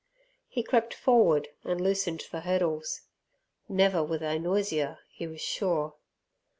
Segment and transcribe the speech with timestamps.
[0.47, 3.01] He crept forward and loosened the hurdles.
[3.69, 5.93] Never were they noisier, he was sure.